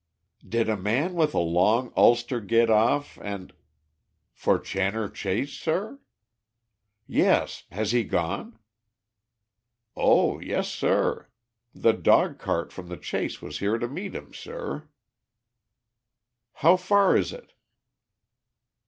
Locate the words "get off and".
2.41-3.53